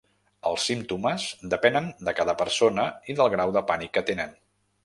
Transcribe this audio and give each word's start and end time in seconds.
Els 0.51 0.63
símptomes 0.69 1.25
depenen 1.55 1.91
de 2.09 2.15
cada 2.21 2.37
persona 2.41 2.89
i 3.13 3.17
del 3.21 3.33
grau 3.37 3.57
de 3.59 3.67
pànic 3.73 3.97
que 4.01 4.09
tenen. 4.13 4.35